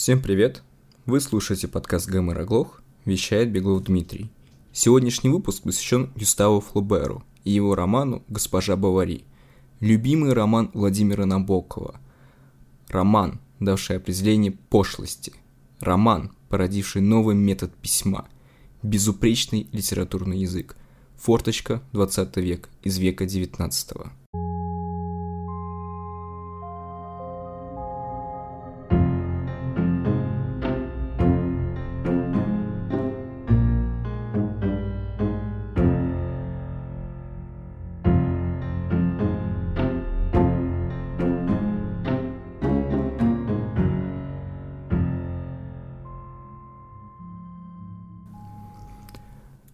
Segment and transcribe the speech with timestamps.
[0.00, 0.62] Всем привет!
[1.04, 4.30] Вы слушаете подкаст «Гэмор Оглох», вещает Беглов Дмитрий.
[4.72, 9.24] Сегодняшний выпуск посвящен Гюставу Флоберу и его роману «Госпожа Бавари»,
[9.78, 12.00] любимый роман Владимира Набокова.
[12.88, 15.34] Роман, давший определение пошлости.
[15.80, 18.26] Роман, породивший новый метод письма.
[18.82, 20.78] Безупречный литературный язык.
[21.16, 24.49] Форточка 20 век из века 19 -го.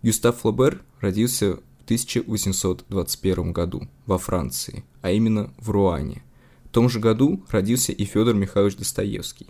[0.07, 6.23] Гюстав Флобер родился в 1821 году во Франции, а именно в Руане.
[6.67, 9.49] В том же году родился и Федор Михайлович Достоевский.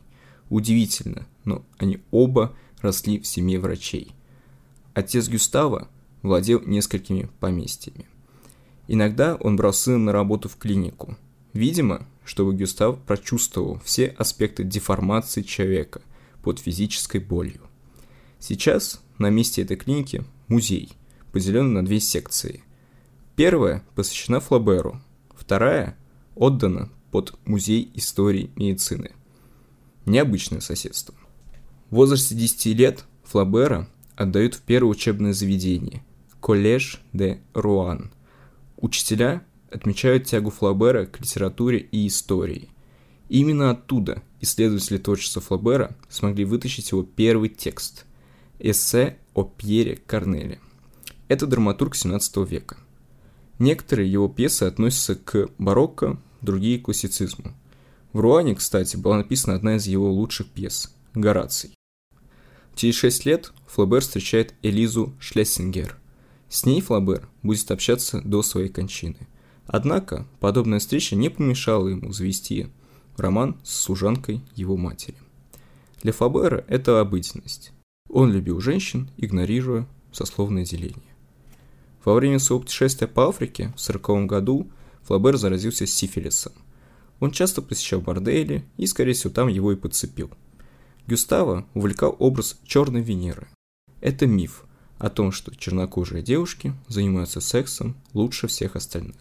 [0.48, 4.12] Удивительно, но они оба росли в семье врачей.
[4.94, 5.88] Отец Гюстава
[6.22, 8.06] владел несколькими поместьями.
[8.88, 11.18] Иногда он брал сына на работу в клинику.
[11.52, 16.00] Видимо, чтобы Гюстав прочувствовал все аспекты деформации человека
[16.42, 17.60] под физической болью.
[18.38, 20.92] Сейчас на месте этой клиники музей,
[21.32, 22.62] поделенный на две секции.
[23.34, 25.00] Первая посвящена Флаберу,
[25.34, 25.96] вторая
[26.34, 29.10] отдана под Музей истории медицины.
[30.06, 31.14] Необычное соседство.
[31.90, 36.04] В возрасте 10 лет Флабера отдают в первое учебное заведение–
[36.40, 38.12] Коллеж де Руан.
[38.76, 42.70] Учителя отмечают тягу Флабера к литературе и истории.
[43.28, 48.05] именно оттуда исследователи творчества Флабера смогли вытащить его первый текст–
[48.58, 50.60] эссе о Пьере Корнеле.
[51.28, 52.76] Это драматург 17 века.
[53.58, 57.54] Некоторые его пьесы относятся к барокко, другие– к классицизму.
[58.12, 61.72] В Руане, кстати, была написана одна из его лучших пьес– «Гораций».
[62.74, 65.98] Через шесть лет Флабер встречает Элизу Шлессингер.
[66.48, 69.26] С ней Флабер будет общаться до своей кончины.
[69.66, 72.68] Однако, подобная встреча не помешала ему завести
[73.16, 75.16] роман с служанкой его матери.
[76.02, 77.72] Для Флабера это обыденность.
[78.08, 81.14] Он любил женщин, игнорируя сословное деление.
[82.04, 84.70] Во время своего путешествия по Африке в 1940 году
[85.02, 86.52] Флабер заразился сифилисом.
[87.18, 90.30] Он часто посещал бордели и, скорее всего, там его и подцепил.
[91.06, 93.48] Гюстава увлекал образ черной Венеры.
[94.00, 94.64] Это миф
[94.98, 99.16] о том, что чернокожие девушки занимаются сексом лучше всех остальных.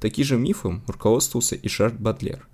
[0.00, 2.46] Таким же мифом руководствовался и Шарль Бадлер,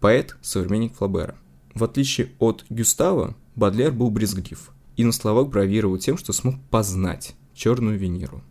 [0.00, 1.36] поэт, современник Флабера.
[1.74, 7.34] В отличие от Гюстава, Бадлер был брезглив– и на словах бравировал тем, что смог познать
[7.54, 8.42] черную Венеру.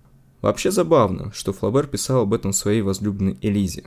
[0.41, 3.85] Вообще забавно, что Флабер писал об этом своей возлюбленной Элизе.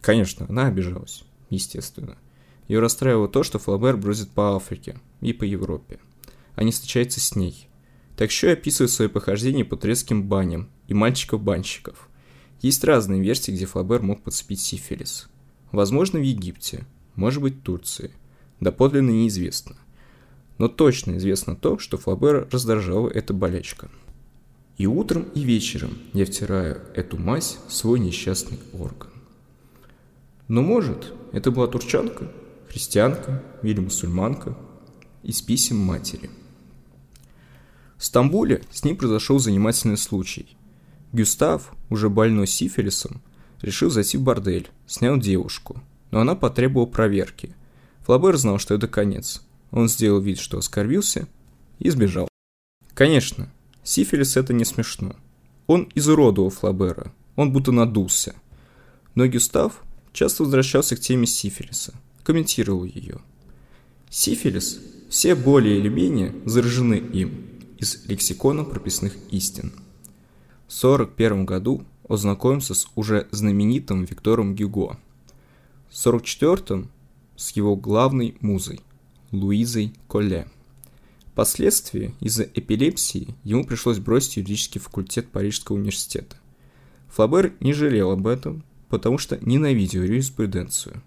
[0.00, 2.16] Конечно, она обижалась, естественно.
[2.68, 5.98] Ее расстраивало то, что Флабер бродит по Африке и по Европе,
[6.54, 7.68] а не встречается с ней.
[8.16, 12.08] Так еще и описывает свои похождения по турецким баням и мальчиков-банщиков.
[12.60, 15.28] Есть разные версии, где Флабер мог подцепить сифилис.
[15.70, 18.12] Возможно, в Египте, может быть, Турции.
[18.60, 19.76] Доподлинно неизвестно–
[20.62, 23.90] но точно известно то, что Флабера раздражала эта болячка.
[24.76, 29.10] И утром, и вечером я втираю эту мазь в свой несчастный орган.
[30.46, 32.30] Но может, это была турчанка,
[32.68, 34.56] христианка или мусульманка
[35.24, 36.30] из писем матери.
[37.96, 40.56] В Стамбуле с ним произошел занимательный случай.
[41.10, 43.20] Гюстав, уже больной сифилисом,
[43.62, 47.52] решил зайти в бордель, снял девушку, но она потребовала проверки.
[48.02, 51.26] Флабер знал, что это конец, он сделал вид, что оскорбился,
[51.78, 52.28] и сбежал.
[52.94, 53.50] Конечно,
[53.82, 55.16] сифилис это не смешно.
[55.66, 58.36] Он изуродовал Флабера, он будто надулся.
[59.14, 63.18] Но Гюстав часто возвращался к теме сифилиса, комментировал ее.
[64.10, 67.46] Сифилис все более или менее заражены им
[67.78, 69.72] из лексикона прописных истин.
[70.68, 74.98] В 1941 году он знакомился с уже знаменитым Виктором Гюго.
[75.90, 76.88] В 1944
[77.36, 78.80] с его главной музой–
[79.32, 80.46] Луизой Колле.
[81.32, 86.36] Впоследствии из-за эпилепсии ему пришлось бросить юридический факультет Парижского университета.
[87.08, 91.02] Флабер не жалел об этом, потому что ненавидел юриспруденцию.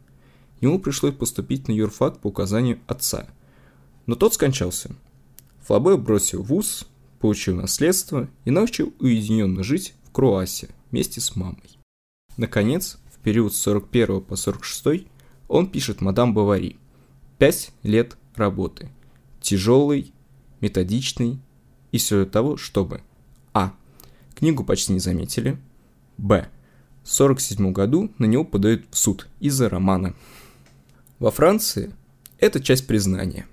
[0.59, 3.27] Ему пришлось поступить на юрфак по указанию отца,
[4.07, 4.95] но тот скончался.
[5.61, 6.87] Флабер бросил вуз,
[7.19, 11.77] получил наследство и начал уединенно жить в Круасе вместе с мамой.
[12.37, 15.05] Наконец, в период с 41 по 46
[15.47, 16.77] он пишет «Мадам Бавари»,
[17.37, 18.89] Пять лет работы.
[19.41, 20.13] Тяжелый,
[20.61, 21.39] методичный
[21.91, 23.01] и все для того, чтобы
[23.53, 23.73] А.
[24.35, 25.57] Книгу почти не заметили.
[26.17, 26.47] Б.
[27.03, 30.15] В 1947 году на него подают в суд из-за романа.
[31.19, 31.93] Во Франции
[32.39, 33.45] Это часть признания.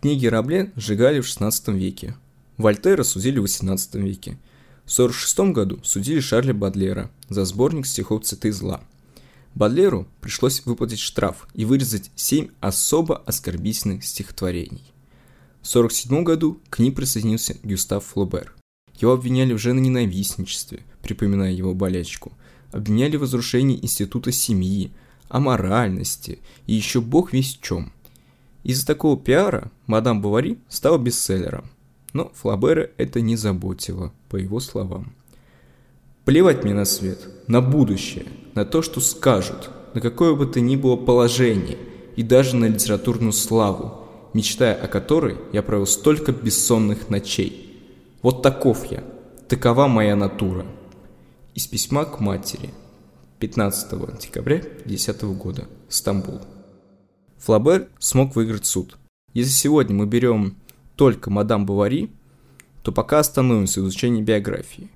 [0.00, 2.16] Книги Рабле сжигали в 16 веке.
[2.56, 4.38] Вольтера судили в 18 веке.
[4.84, 8.80] В 46 году судили Шарля Бадлера за сборник стихов «Цветы зла».
[9.56, 14.92] Бадлеру пришлось выплатить штраф и вырезать семь особо оскорбительных стихотворений.
[15.62, 18.54] В 1947 году к ним присоединился Гюстав Флобер.
[19.00, 22.32] Его обвиняли в женоненавистничестве, припоминая его болячку,
[22.70, 24.92] обвиняли в разрушении института семьи,
[25.30, 27.94] аморальности и еще бог весь чем.
[28.62, 31.70] Из-за такого пиара мадам Бавари стала бестселлером,
[32.12, 35.14] но Флабера это не заботило, по его словам.
[36.26, 38.26] Плевать мне на свет, на будущее,
[38.56, 41.78] на то, что скажут, на какое бы то ни было положение
[42.16, 47.80] и даже на литературную славу, мечтая о которой я провел столько бессонных ночей.
[48.22, 49.04] Вот таков я,
[49.46, 50.66] такова моя натура.
[51.54, 52.74] Из письма к матери.
[53.38, 55.68] 15 декабря 1950 года.
[55.88, 56.40] Стамбул.
[57.38, 58.98] Флабер смог выиграть суд.
[59.32, 60.56] Если сегодня мы берем
[60.96, 62.10] только мадам Бавари,
[62.82, 64.90] то пока остановимся в изучении биографии.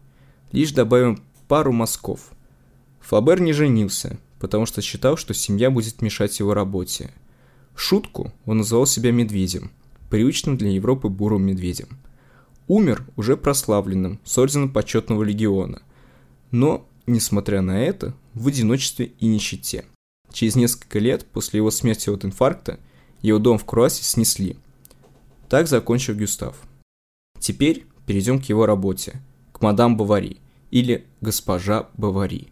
[0.53, 2.33] Лишь добавим пару мазков.
[3.01, 7.13] Флабер не женился, потому что считал, что семья будет мешать его работе.
[7.75, 9.71] Шутку он называл себя медведем,
[10.11, 11.99] привычным для Европы бурым медведем.
[12.67, 15.83] Умер уже прославленным, с орденом почетного легиона.
[16.51, 19.87] Но, несмотря на это, в одиночестве и нищете.
[20.33, 22.79] Через несколько лет после его смерти от инфаркта
[23.23, 24.57] его дом в Круасе снесли.
[25.49, 26.57] Так закончил Гюстав.
[27.41, 29.21] Теперь перейдем к его работе,
[29.61, 30.39] к мадам Бавари
[30.71, 32.49] или госпожа Бавари.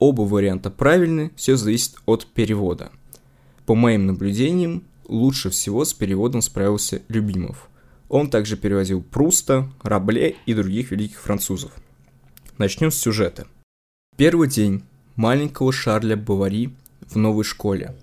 [0.00, 2.90] Оба варианта правильны, все зависит от перевода.
[3.64, 7.70] По моим наблюдениям, лучше всего с переводом справился Любимов.
[8.08, 11.70] Он также переводил Пруста, Рабле и других великих французов.
[12.58, 13.46] Начнем с сюжета.
[14.16, 14.82] Первый день
[15.14, 16.74] маленького Шарля Бавари
[17.08, 17.94] в новой школе.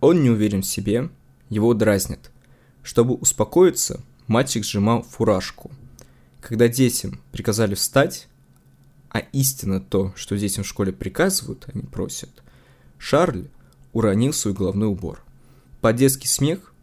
[0.00, 1.10] Он не уверен в себе,
[1.48, 2.30] его дразнят.
[2.84, 5.72] Чтобы успокоиться, мальчик сжимал фуражку.
[6.42, 8.26] Когда детям приказали встать,
[9.10, 12.42] а истинно то, что детям в школе приказывают, они просят,
[12.98, 13.46] Шарль
[13.92, 15.22] уронил свой головной убор.
[15.80, 16.74] Под детский смех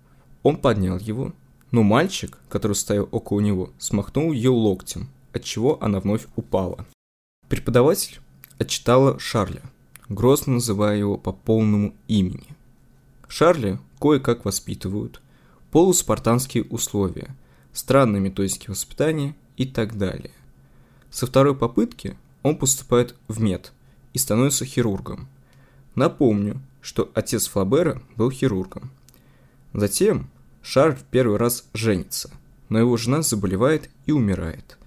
[0.43, 1.33] он поднял его,
[1.71, 6.87] но мальчик, который стоял около него, смахнул ее локтем, отчего она вновь упала.
[7.49, 8.21] Преподаватель
[8.59, 9.61] отчитала Шарля,
[10.07, 12.55] грозно называя его по полному имени.
[13.27, 15.21] Шарля кое-как воспитывают,
[15.71, 17.35] полуспартанские условия,
[17.73, 20.31] странные методики воспитания и так далее.
[21.11, 23.73] Со второй попытки он поступает в мед
[24.13, 25.27] и становится хирургом.
[25.95, 28.89] Напомню, что отец Флабера был хирургом.
[29.73, 30.29] Затем
[30.61, 32.31] Шарль в первый раз женится,
[32.69, 34.77] но его жена заболевает и умирает.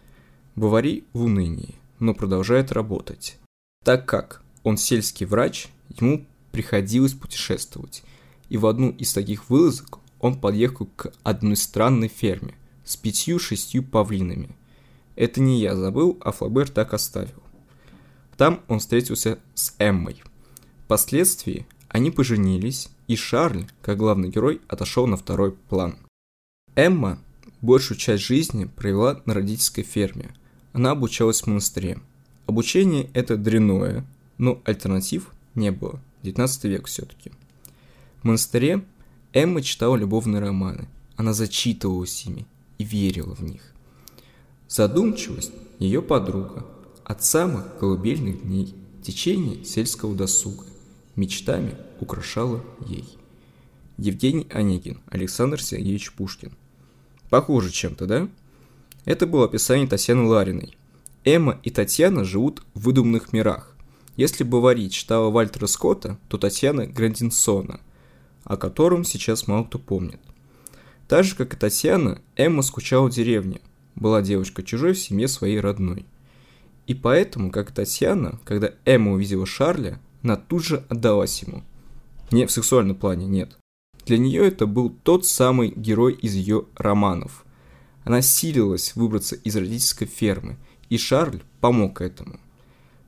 [0.57, 3.39] Бавари в унынии, но продолжает работать.
[3.85, 5.69] Так как он сельский врач,
[6.01, 8.05] ему приходилось путешествовать,
[8.49, 12.55] и в одну из таких вылазок он подъехал к одной странной ферме
[12.85, 14.57] с пятью-шестью павлинами.
[15.17, 17.43] Это не я забыл, а Флабер так оставил.
[18.37, 20.23] Там он встретился с Эммой.
[20.85, 25.97] Впоследствии они поженились, и Шарль, как главный герой, отошел на второй план.
[26.75, 27.19] Эмма
[27.61, 30.35] большую часть жизни провела на родительской ферме.
[30.73, 31.99] Она обучалась в монастыре.
[32.47, 34.07] Обучение это дрянное,
[34.39, 36.01] но альтернатив не было.
[36.23, 37.31] 19 век все-таки.
[38.23, 38.85] В монастыре
[39.33, 40.89] Эмма читала любовные романы.
[41.17, 42.47] Она зачитывалась ими
[42.79, 43.72] и верила в них.
[44.75, 46.65] Задумчивость– ее подруга.
[47.05, 50.65] От самых колыбельных дней течение сельского досуга
[51.15, 53.05] мечтами украшала ей.
[53.99, 56.53] Евгений Онегин, Александр Сергеевич Пушкин.
[57.29, 58.29] Похоже чем-то, да?
[59.05, 60.75] Это было описание Татьяны Лариной.
[61.23, 63.77] Эмма и Татьяна живут в выдуманных мирах.
[64.17, 67.79] Если Бавари читала Вальтера Скотта, то Татьяна Грандинсона,
[68.45, 70.21] о котором сейчас мало кто помнит.
[71.09, 73.61] Так же, как и Татьяна, Эмма скучала в деревне–
[73.95, 76.07] была девочка чужой в семье своей родной.
[76.87, 81.63] И поэтому, как Татьяна, когда Эмма увидела Шарля, она тут же отдалась ему.
[82.31, 83.57] Не в сексуальном плане, нет.
[84.07, 87.45] Для нее это был тот самый герой из ее романов.
[88.05, 90.57] Она силилась выбраться из родительской фермы,
[90.89, 92.41] и Шарль помог этому.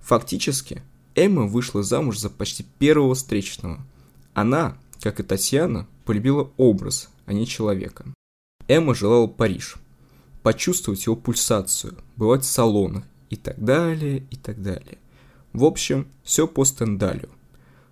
[0.01, 0.83] Фактически,
[1.17, 3.85] Эмма вышла замуж за почти первого встречного.
[4.35, 8.05] Она, как и Татьяна, полюбила образ, а не человека.
[8.69, 9.77] Эмма желала Париж–
[10.45, 14.99] почувствовать его пульсацию, бывать в салонах и так далее, и так далее.
[15.55, 17.31] В общем, все по Стендалю.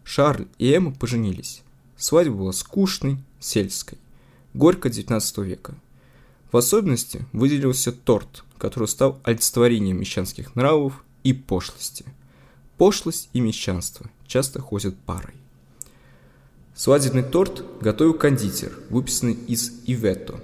[0.04, 1.62] Шарль и Эмма поженились.
[1.96, 3.96] Свадьба была скучной, сельской.
[4.52, 5.74] Горько 19 века.
[6.52, 12.04] В особенности выделился торт, который стал олицетворением мещанских нравов и пошлости.
[12.76, 15.34] Пошлость и мещанство часто ходят парой.
[16.74, 20.38] Свадебный торт готовил кондитер, выписанный из Иветто.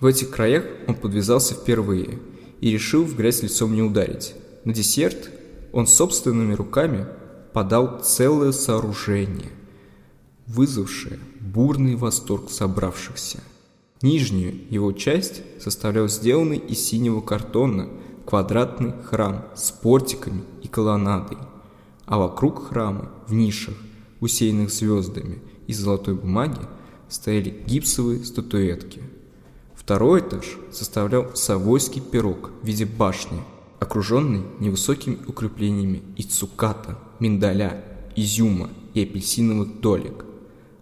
[0.00, 2.18] В этих краях он подвязался впервые
[2.60, 4.34] и решил в грязь лицом не ударить.
[4.64, 5.30] На десерт
[5.72, 7.06] он собственными руками
[7.52, 9.50] подал целое сооружение,
[10.46, 13.42] вызвавшее бурный восторг собравшихся.
[14.00, 17.88] Нижнюю его часть составлял сделанный из синего картона
[18.24, 21.38] квадратный храм с портиками и колоннадой,
[22.06, 23.74] а вокруг храма, в нишах,
[24.20, 26.60] усеянных звездами из золотой бумаги,
[27.08, 29.02] стояли гипсовые статуэтки.
[29.88, 33.42] Второй этаж составлял Савойский пирог в виде башни,
[33.80, 37.82] окруженный невысокими укреплениями из цуката, миндаля,
[38.14, 40.26] изюма и апельсиновых долек.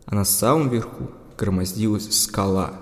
[0.07, 1.09] А на самом верху
[1.39, 2.73] громоздилась скала.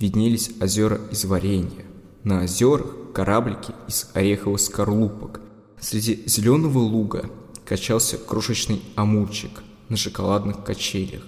[0.00, 1.84] Виднелись озера из варенья.
[2.24, 5.40] На озерах кораблики из ореховых скорлупок.
[5.78, 7.30] Среди зеленого луга
[7.64, 11.22] качался крошечный амурчик на шоколадных качелях,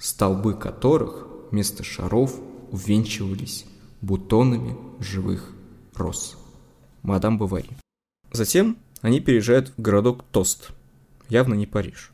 [0.00, 2.34] столбы которых вместо шаров
[2.70, 3.66] увенчивались
[4.00, 5.52] бутонами живых
[5.94, 6.36] роз.
[7.02, 7.70] Мадам Бавари.
[8.32, 10.70] Затем они переезжают в городок Тост,
[11.28, 12.10] явно не Париж.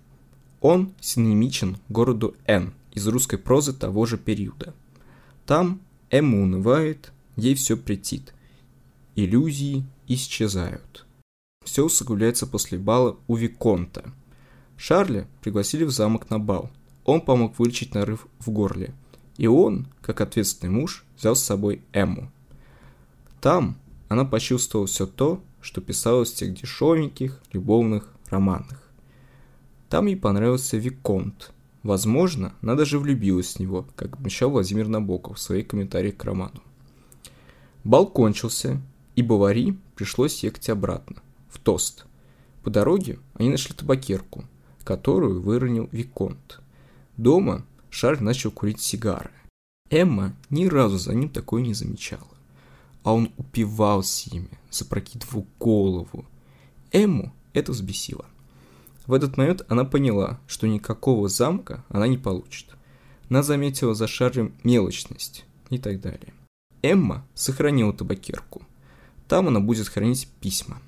[0.61, 4.75] Он синонимичен городу Н из русской прозы того же периода.
[5.46, 5.80] Там
[6.11, 8.32] Эмма унывает, ей все претит.
[9.16, 11.06] Иллюзии исчезают.
[11.64, 14.12] Все усугубляется после бала у Виконта.
[14.76, 16.70] Шарля пригласили в замок на бал.
[17.04, 18.94] Он помог вылечить нарыв в горле.
[19.36, 22.30] И он, как ответственный муж, взял с собой Эмму.
[23.40, 23.76] Там
[24.08, 28.82] она почувствовала все то, что писалось в тех дешевеньких любовных романах.
[29.88, 31.52] Там ей понравился Виконт.
[31.82, 36.62] Возможно, она даже влюбилась в него, как обещал Владимир Набоков в своих комментариях к роману.
[37.82, 38.80] Бал кончился,
[39.16, 41.16] и Бавари пришлось ехать обратно,
[41.50, 42.06] в Тост.
[42.62, 44.44] По дороге они нашли табакерку,
[44.84, 46.60] которую выронил Виконт.
[47.16, 47.64] Дома
[47.94, 49.30] Шарль начал курить сигары.
[49.88, 52.26] Эмма ни разу за ним такое не замечала.
[53.04, 56.24] А он упивался ими, запрокидывал голову.
[56.90, 58.24] Эмму это взбесило.
[59.06, 62.66] В этот момент она поняла, что никакого замка она не получит.
[63.30, 66.34] Она заметила за Шарлем мелочность и так далее.
[66.82, 68.62] Эмма сохранила табакерку.
[69.28, 70.82] Там она будет хранить письма.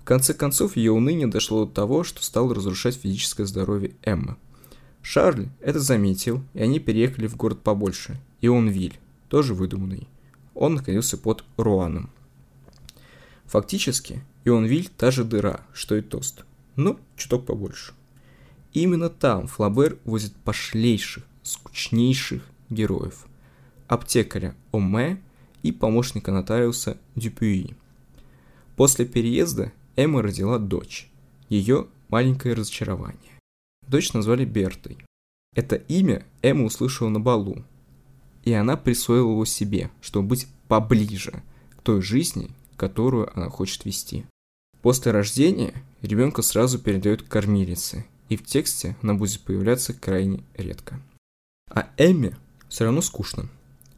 [0.00, 4.38] В конце концов, ее уныние дошло до того, что стало разрушать физическое здоровье Эммы.
[5.02, 10.08] Шарль это заметил, и они переехали в город побольше, Ионвиль, тоже выдуманный.
[10.54, 12.10] Он находился под Руаном.
[13.46, 16.44] Фактически, Ионвиль та же дыра, что и Тост,
[16.76, 17.92] но чуток побольше.
[18.72, 23.26] Именно там Флабер возит пошлейших, скучнейших героев.
[23.88, 25.20] Аптекаря Оме
[25.62, 27.74] и помощника нотариуса Дюпюи.
[28.76, 31.10] После переезда Эмма родила дочь,
[31.50, 33.31] ее маленькое разочарование.
[33.86, 34.98] Дочь назвали Бертой.
[35.54, 37.64] Это имя Эмма услышала на балу,
[38.44, 41.42] и она присвоила его себе, чтобы быть поближе
[41.76, 44.24] к той жизни, которую она хочет вести.
[44.80, 51.00] После рождения ребенка сразу передают кормилице, и в тексте она будет появляться крайне редко.
[51.70, 52.36] А Эмме
[52.68, 53.48] все равно скучно.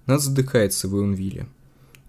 [0.07, 1.47] Она задыхается в Ионвилле.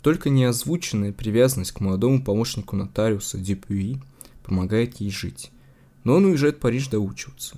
[0.01, 4.01] Только неозвученная привязанность к молодому помощнику нотариуса Дюпюи
[4.43, 5.51] помогает ей жить.
[6.05, 7.57] Но он уезжает в Париж доучиваться.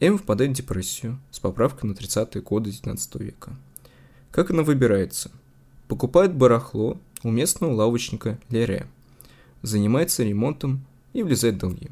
[0.00, 3.56] М впадает в депрессию с поправкой на 30-е годы 19 века.
[4.32, 5.30] Как она выбирается?
[5.86, 8.88] Покупает барахло у местного лавочника Лере,
[9.62, 11.88] занимается ремонтом и влезает в долги.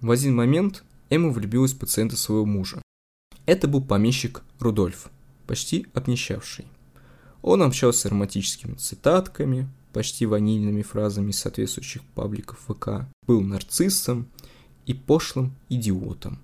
[0.00, 2.82] В один момент Эмма влюбилась в пациента своего мужа.
[3.46, 5.08] Это был помещик Рудольф,
[5.46, 6.66] почти обнищавший.
[7.42, 14.28] Он общался романтическими цитатками, почти ванильными фразами соответствующих пабликов ВК, был нарциссом
[14.86, 16.38] и пошлым идиотом.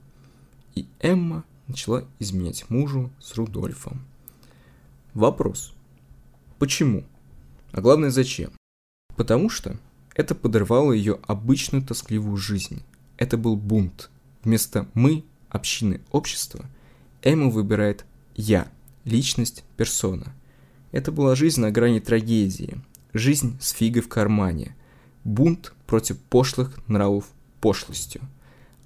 [0.74, 4.04] И Эмма начала изменять мужу с Рудольфом.
[5.14, 5.74] Вопрос.
[6.58, 7.04] Почему?
[7.72, 8.52] А главное, зачем?
[9.16, 9.78] Потому что
[10.14, 12.82] это подорвало ее обычную тоскливую жизнь.
[13.16, 14.10] Это был бунт.
[14.44, 16.66] Вместо «мы», общины, общества,
[17.22, 18.70] Эмма выбирает «я»,
[19.04, 20.34] личность, персона–
[20.96, 22.80] это была жизнь на грани трагедии,
[23.12, 24.74] жизнь с фигой в кармане,
[25.24, 27.26] бунт против пошлых нравов
[27.66, 28.20] пошлостью.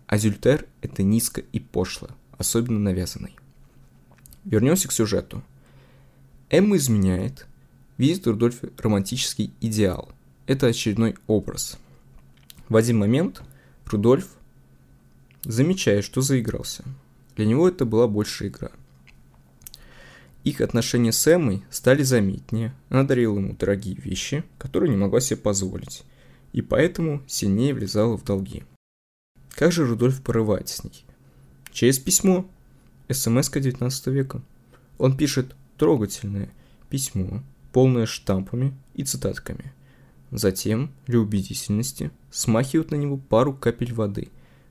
[0.06, 2.08] Азюльтер– это низко и пошло,
[2.38, 3.36] особенно навязанный.
[4.46, 5.42] Вернемся к сюжету.
[6.48, 7.46] Эмма изменяет,
[7.98, 10.10] видит в Рудольфе романтический идеал.
[10.46, 11.76] Это очередной образ.
[12.70, 13.42] В один момент
[13.84, 14.28] Рудольф
[15.42, 16.82] замечает, что заигрался.
[17.36, 18.70] Для него это была больше игра.
[20.42, 25.36] Их отношения с Эммой стали заметнее, она дарила ему дорогие вещи, которые не могла себе
[25.36, 26.02] позволить,
[26.54, 28.64] и поэтому сильнее влезала в долги.
[29.50, 31.04] Как же Рудольф порывает с ней?
[31.72, 32.48] Через письмо.
[33.08, 34.42] СМС-ка 19 века.
[34.98, 36.50] Он пишет трогательное
[36.88, 37.42] письмо,
[37.72, 39.72] полное штампами и цитатками.
[40.30, 44.28] Затем, для убедительности, смахивают на него пару капель воды,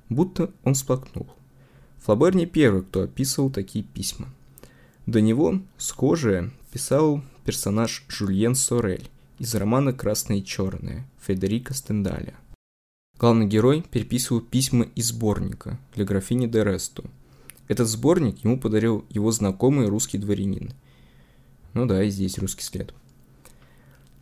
[0.08, 1.28] будто он сплакнул.
[2.00, 4.30] Флабер не первый, кто описывал такие письма.
[5.06, 12.36] До него схожее писал персонаж Жульен Сорель из романа «Красное и черное» Федерико Стендаля.
[13.20, 17.04] Главный герой переписывал письма из сборника для графини де Ресту.
[17.68, 20.72] Этот сборник ему подарил его знакомый русский дворянин.
[21.74, 22.94] Ну да, и здесь русский след.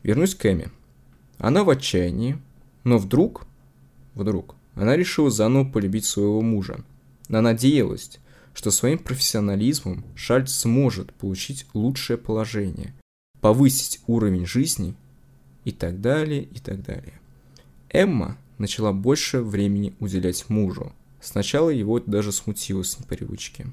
[0.02, 0.72] Вернусь к Эми.
[1.38, 2.40] Она в отчаянии,
[2.84, 3.46] но вдруг,
[4.16, 6.84] вдруг, она решила заново полюбить своего мужа.
[7.30, 8.18] Она надеялась,
[8.56, 12.96] что своим профессионализмом Шальц сможет получить лучшее положение,
[13.42, 14.96] повысить уровень жизни
[15.66, 17.22] и так далее, и так далее.
[17.90, 20.94] Эмма начала больше времени уделять мужу.
[21.22, 23.68] Сначала его даже смутило с непривычки.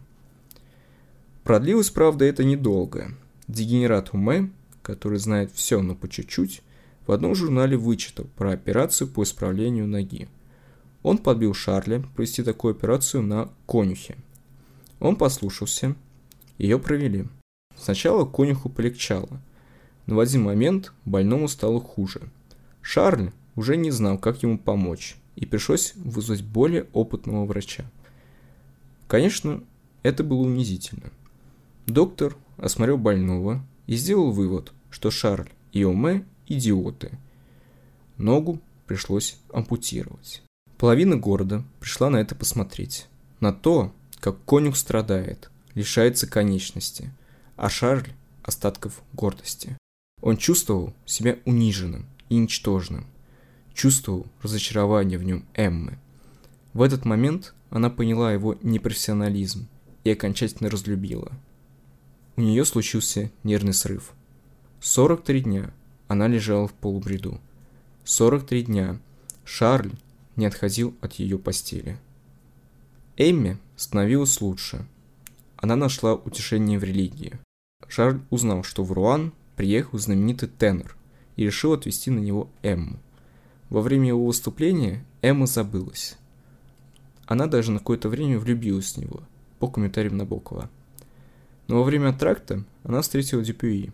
[1.43, 3.14] Продлилось, правда, это недолго.
[3.49, 4.50] Дегенерат Уме,
[4.83, 6.62] который знает все, но по чуть-чуть,
[7.07, 10.29] в одном журнале вычитал про операцию по исправлению ноги.
[11.03, 14.17] Он подбил Шарля провести такую операцию на конюхе.
[15.00, 15.95] Он послушался,
[16.57, 17.26] ее провели.
[17.76, 19.29] Сначала конюху полегчало,
[20.07, 22.23] но в один момент больному стало хуже.
[22.81, 27.90] Шарль уже не знал, как ему помочь, и пришлось вызвать более опытного врача.
[29.06, 29.62] Конечно,
[30.02, 31.11] это было унизительно.
[31.87, 37.18] Доктор осмотрел больного и сделал вывод, что Шарль и Оме– идиоты.
[38.16, 40.42] Ногу пришлось ампутировать.
[40.78, 43.06] Половина города пришла на это посмотреть.
[43.40, 47.12] На то, как конюх страдает, лишается конечности,
[47.56, 48.08] а Шарль–
[48.42, 49.76] остатков гордости.
[50.23, 53.06] Он чувствовал себя униженным и ничтожным
[53.75, 55.99] чувствовал разочарование в нем Эммы.
[56.73, 59.69] В этот момент она поняла его непрофессионализм
[60.04, 61.33] и окончательно разлюбила.
[62.37, 64.12] У нее случился нервный срыв.
[64.81, 65.75] 43 дня
[66.09, 67.41] она лежала в полубреду.
[68.04, 69.00] 43 дня
[69.45, 69.93] Шарль
[70.37, 71.99] не отходил от ее постели.
[73.17, 74.87] Эмме становилось лучше.
[75.56, 77.39] Она нашла утешение в религии.
[77.89, 80.97] Шарль узнал, что в Руан приехал знаменитый тенор
[81.37, 82.99] и решил отвезти на него Эмму.
[83.75, 86.17] Во время его выступления Эмма забылась.
[87.26, 89.25] Она даже на какое-то время влюбилась в него,
[89.58, 90.71] по комментариям Набокова.
[91.67, 93.91] Но во время тракта она встретила Дюпюи.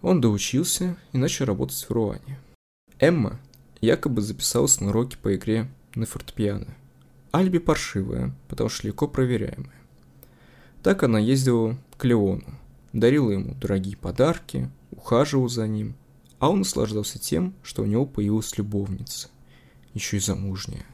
[0.00, 2.38] Он доучился и начал работать в Руане.
[3.00, 3.40] Эмма
[3.80, 6.72] якобы записалась на уроки по игре на фортепиано.
[7.32, 9.74] Альби паршивая, потому что легко проверяемая.
[10.84, 12.54] Так она ездила к Леону,
[12.92, 15.96] дарила ему дорогие подарки, ухаживала за ним–
[16.38, 19.28] а он наслаждался тем, что у него появилась любовница,
[19.94, 20.84] еще и замужняя.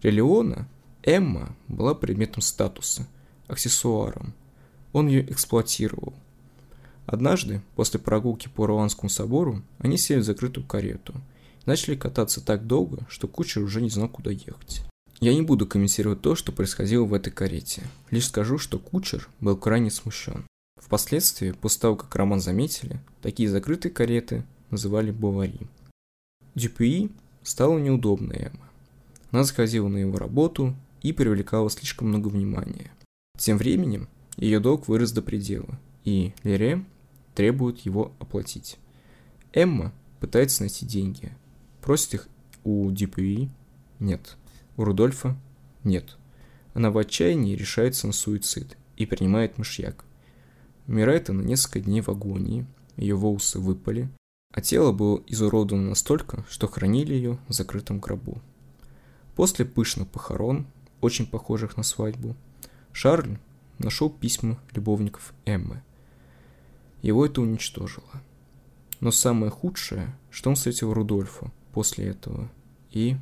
[0.00, 0.68] Для Леона
[1.02, 3.06] Эмма была предметом статуса,
[3.46, 4.34] аксессуаром.
[4.92, 6.14] Он ее эксплуатировал.
[7.06, 11.14] Однажды, после прогулки по Руанскому собору, они сели в закрытую карету
[11.64, 14.82] и начали кататься так долго, что кучер уже не знал, куда ехать.
[15.20, 19.56] Я не буду комментировать то, что происходило в этой карете, лишь скажу, что кучер был
[19.56, 20.44] крайне смущен.
[20.80, 25.68] Впоследствии, после того, как Роман заметили, такие закрытые кареты называли Бовари.
[26.54, 27.10] Дюпюи
[27.42, 28.68] стала неудобной Эмма.
[29.30, 32.90] Она заходила на его работу и привлекала слишком много внимания.
[33.36, 36.84] Тем временем ее долг вырос до предела, и Лере
[37.34, 38.78] требует его оплатить.
[39.52, 41.32] Эмма пытается найти деньги,
[41.80, 42.28] просит их
[42.64, 43.48] у Дюпюи–
[43.98, 44.36] нет,
[44.76, 45.36] у Рудольфа–
[45.84, 46.16] нет.
[46.74, 50.04] Она в отчаянии решается на суицид и принимает мышьяк.
[50.86, 54.08] Умирает она несколько дней в агонии, ее волосы выпали,
[54.50, 58.40] а тело было изуродовано настолько, что хранили ее в закрытом гробу.
[59.36, 60.66] После пышных похорон,
[61.00, 62.34] очень похожих на свадьбу,
[62.92, 63.38] Шарль
[63.78, 65.82] нашел письма любовников Эммы.
[67.02, 68.22] Его это уничтожило.
[69.00, 72.50] Но самое худшее, что он встретил Рудольфа после этого
[72.90, 73.16] и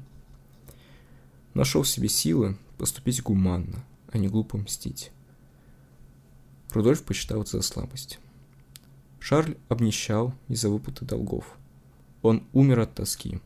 [1.52, 5.10] нашел в себе силы поступить гуманно, а не глупо мстить.
[6.70, 8.18] Рудольф посчитал это за слабость.
[9.28, 11.58] Шарль обнищал из-за выплаты долгов.
[12.22, 13.40] Он умер от тоски,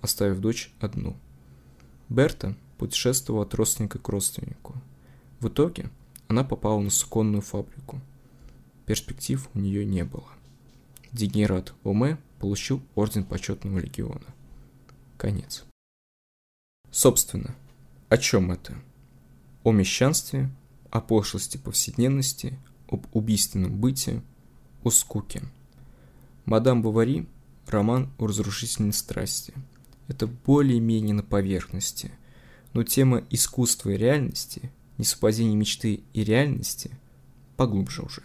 [0.00, 1.16] оставив дочь одну.
[2.08, 4.76] Берта путешествовала от родственника к родственнику.
[5.40, 5.90] В итоге
[6.28, 8.00] она попала на суконную фабрику.
[8.86, 10.28] Перспектив у нее не было.
[11.10, 14.32] Дегенерат Оме получил орден почетного легиона.
[15.16, 15.64] Конец.
[16.92, 17.56] Собственно,
[18.08, 18.72] о чем это?
[19.64, 20.48] О мещанстве,
[20.90, 22.56] о пошлости повседневности,
[22.88, 24.22] об убийственном быте–
[24.84, 25.42] о скуке.
[26.44, 27.26] Мадам Бавари–
[27.66, 29.54] роман о разрушительной страсти.
[30.06, 32.12] Это более-менее на поверхности,
[32.74, 36.90] но тема искусства и реальности несовпадение мечты и реальности
[37.56, 38.22] поглубже уже.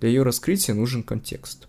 [0.00, 1.68] Для ее раскрытия нужен контекст.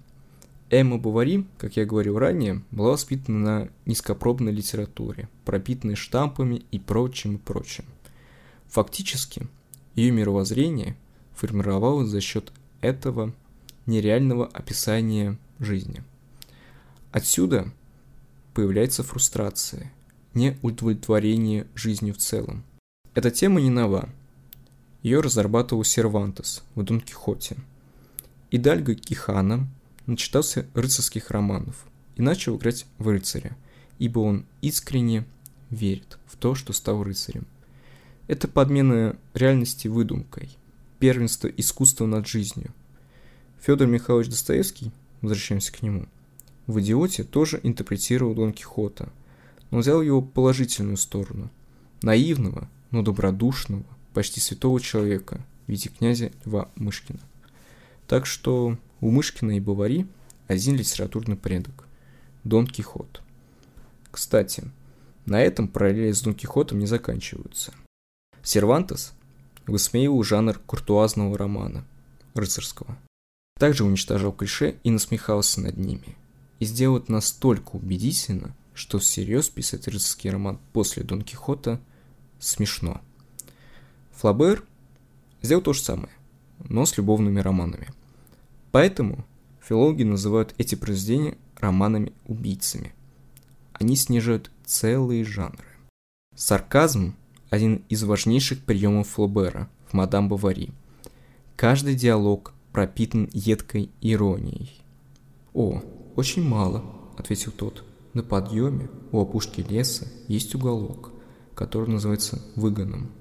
[0.69, 7.35] Эмма Бавари, как я говорил ранее, была воспитана на низкопробной литературе, пропитанной штампами и прочим
[7.35, 7.85] и прочим.
[8.69, 9.47] Фактически,
[9.93, 10.95] ее мировоззрение
[11.35, 13.33] формировалось за счет этого
[13.85, 16.03] нереального описания жизни.
[17.11, 17.71] Отсюда
[18.53, 19.91] появляется фрустрация,
[20.33, 22.63] неудовлетворение жизнью в целом.
[23.13, 24.09] Эта тема не нова.
[25.03, 27.57] Ее разрабатывал Сервантес в Дон Кихоте.
[28.51, 29.67] Идальго Кихана
[30.05, 33.55] начитался рыцарских романов и начал играть в рыцаря,
[33.99, 35.25] ибо он искренне
[35.69, 37.45] верит в то, что стал рыцарем.
[38.27, 40.49] Это подмена реальности выдумкой,
[40.99, 42.73] первенство искусства над жизнью.
[43.65, 46.07] Федор Михайлович Достоевский, возвращаемся к нему,
[46.67, 49.07] в «Идиоте» тоже интерпретировал Дон Кихота,
[49.71, 51.49] но взял его положительную сторону,
[52.01, 57.21] наивного, но добродушного, почти святого человека в виде князя Льва Мышкина.
[58.05, 60.07] Так что у Мышкина и Бавари
[60.47, 61.87] один литературный предок–
[62.43, 63.21] Дон Кихот.
[64.11, 64.69] Кстати,
[65.25, 67.73] на этом параллели с Дон Кихотом не заканчиваются.
[68.41, 69.13] Сервантес
[69.67, 71.85] высмеивал жанр куртуазного романа,
[72.33, 72.97] рыцарского.
[73.57, 76.17] Также уничтожал клише и насмехался над ними.
[76.59, 81.79] И сделал это настолько убедительно, что всерьез писать рыцарский роман после Дон Кихота
[82.39, 83.01] смешно.
[84.11, 84.63] Флабер
[85.41, 86.11] сделал то же самое,
[86.59, 87.87] но с любовными романами–
[88.73, 89.23] Поэтому
[89.61, 92.91] филологи называют эти произведения романами-убийцами.
[93.73, 95.67] Они снижают целые жанры.
[96.35, 97.15] Сарказм–
[97.51, 100.71] один из важнейших приемов Флобера в «Мадам Бавари».
[101.55, 104.81] Каждый диалог пропитан едкой иронией.
[105.53, 105.81] «О,
[106.17, 106.83] очень мало»,–
[107.17, 107.85] ответил тот.
[108.13, 111.11] «На подъеме у опушки леса есть уголок,
[111.55, 113.11] который называется выгоном.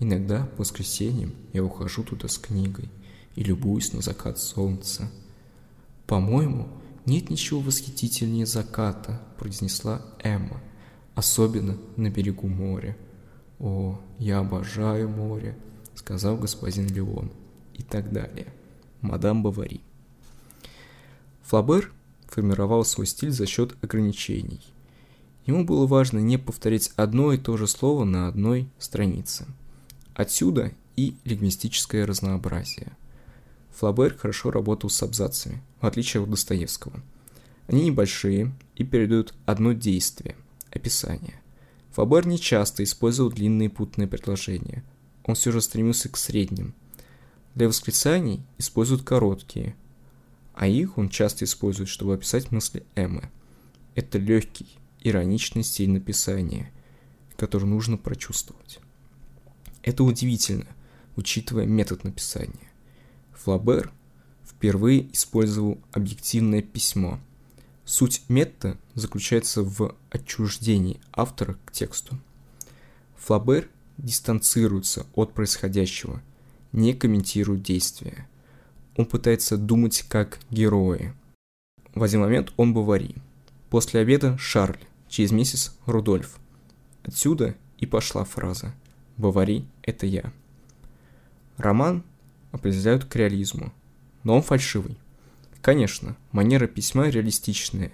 [0.00, 2.90] Иногда по воскресеньям я ухожу туда с книгой–
[3.34, 5.10] и любуюсь на закат солнца.
[6.06, 6.68] «По-моему,
[7.06, 10.60] нет ничего восхитительнее заката»,— произнесла Эмма,
[11.14, 12.96] «особенно на берегу моря».
[13.58, 15.56] «О, я обожаю море»,—
[15.94, 17.30] сказал господин Леон,
[17.74, 18.52] и так далее.
[19.02, 19.82] Мадам Бавари.
[21.42, 21.92] Флабер
[22.28, 24.62] формировал свой стиль за счет ограничений.
[25.44, 29.46] Ему было важно не повторять одно и то же слово на одной странице.
[30.14, 32.96] Отсюда и лингвистическое разнообразие–
[33.74, 37.00] Флабер хорошо работал с абзацами, в отличие от Достоевского.
[37.66, 40.36] Они небольшие и передают одно действие–
[40.70, 41.40] описание.
[41.92, 44.84] Флабер не часто использовал длинные путные предложения.
[45.24, 46.74] Он все же стремился к средним.
[47.54, 49.76] Для восклицаний используют короткие,
[50.54, 53.30] а их он часто использует, чтобы описать мысли Эммы.
[53.94, 56.70] Это легкий, ироничный стиль написания,
[57.36, 58.80] который нужно прочувствовать.
[59.82, 60.68] Это удивительно,
[61.16, 62.70] учитывая метод написания.
[63.32, 63.92] Флабер
[64.44, 67.18] впервые использовал объективное письмо.
[67.84, 72.18] Суть метода заключается в отчуждении автора к тексту.
[73.16, 76.22] Флабер дистанцируется от происходящего,
[76.72, 78.28] не комментирует действия.
[78.96, 81.14] Он пытается думать как герои.
[81.94, 83.14] В один момент он Бавари.
[83.70, 86.38] После обеда Шарль, через месяц Рудольф.
[87.04, 88.74] Отсюда и пошла фраза
[89.16, 90.32] «Бавари– это я».
[91.56, 92.02] Роман
[92.50, 93.72] определяют к реализму,
[94.24, 94.96] но он фальшивый.
[95.60, 97.92] Конечно, манера письма реалистичная,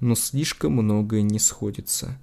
[0.00, 2.18] но слишком многое не сходится.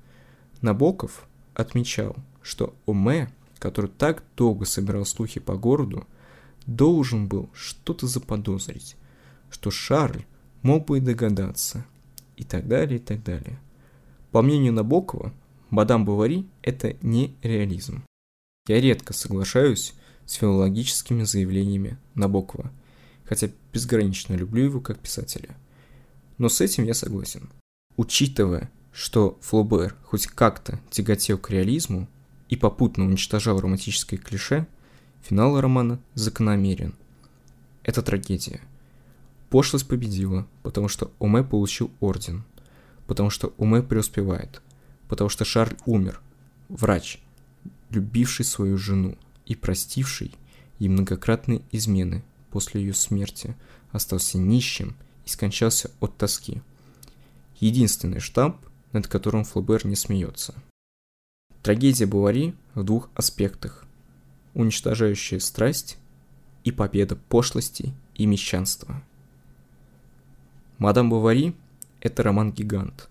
[0.62, 3.30] Набоков отмечал, что Оме,
[3.64, 6.06] который так долго собирал слухи по городу,
[6.66, 8.98] должен был что-то заподозрить,
[9.50, 10.26] что Шарль
[10.64, 11.86] мог бы и догадаться,
[12.36, 13.58] и так далее, и так далее.
[14.32, 15.32] По мнению Набокова,
[15.70, 18.04] мадам Бавари– это не реализм.
[18.68, 19.94] Я редко соглашаюсь
[20.26, 22.70] с филологическими заявлениями Набокова,
[23.24, 25.56] хотя безгранично люблю его как писателя.
[26.38, 27.50] Но с этим я согласен.
[27.96, 32.10] Учитывая, что Флобер хоть как-то тяготел к реализму
[32.50, 34.68] и попутно уничтожал романтическое клише,
[35.22, 36.94] финал романа закономерен.
[37.84, 38.62] Это трагедия.
[39.50, 42.44] Пошлость победила, потому что Оме получил орден,
[43.08, 44.62] потому что Оме преуспевает,
[45.08, 46.22] потому что Шарль умер,
[46.70, 47.20] врач,
[47.90, 50.34] любивший свою жену, и простивший
[50.80, 53.56] ей многократные измены после ее смерти,
[53.92, 56.62] остался нищим и скончался от тоски.
[57.60, 58.58] Единственный штамп,
[58.92, 60.56] над которым Флобер не смеется.
[61.64, 63.86] Трагедия Бавари в двух аспектах.
[64.54, 65.98] Уничтожающая страсть
[66.66, 69.02] и победа пошлости и мещанства.
[70.78, 71.56] «Мадам Бавари»—
[72.02, 73.08] это роман-гигант.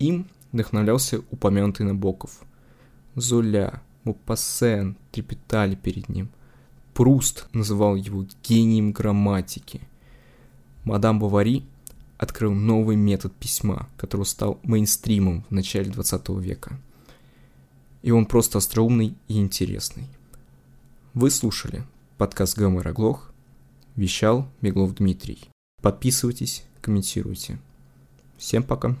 [0.00, 2.42] Им вдохновлялся упомянутый Набоков.
[3.14, 6.28] Золя, Мопассен трепетали перед ним.
[6.92, 9.80] Пруст называл его гением грамматики.
[10.84, 11.64] Мадам Бавари
[12.18, 16.78] открыл новый метод письма, который стал мейнстримом в начале 20 века.
[18.04, 20.04] И он просто остроумный и интересный.
[21.14, 21.84] Вы слушали
[22.18, 23.32] подкаст Гомер Оглох.
[23.96, 25.48] Вещал Беглов Дмитрий.
[25.80, 27.58] Подписывайтесь, комментируйте.
[28.36, 28.94] Всем пока.